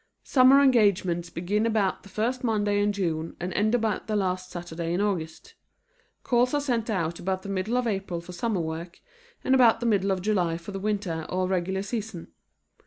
Summer 0.23 0.63
engagements 0.63 1.29
begin 1.29 1.67
about 1.67 2.01
the 2.01 2.09
first 2.09 2.43
Monday 2.43 2.81
in 2.81 2.91
June 2.91 3.37
and 3.39 3.53
end 3.53 3.75
about 3.75 4.07
the 4.07 4.15
last 4.15 4.49
Saturday 4.49 4.95
in 4.95 4.99
August. 4.99 5.53
Calls 6.23 6.55
are 6.55 6.59
sent 6.59 6.89
out 6.89 7.19
about 7.19 7.43
the 7.43 7.49
middle 7.49 7.77
of 7.77 7.85
April 7.85 8.19
for 8.19 8.31
summer 8.31 8.61
work, 8.61 8.99
and 9.43 9.53
about 9.53 9.79
the 9.79 9.85
middle 9.85 10.09
of 10.09 10.23
July 10.23 10.57
for 10.57 10.71
the 10.71 10.79
winter 10.79 11.27
or 11.29 11.47
regular 11.47 11.83
season. 11.83 12.29